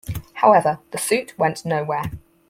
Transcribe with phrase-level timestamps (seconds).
[0.33, 2.05] However, the suit went nowhere.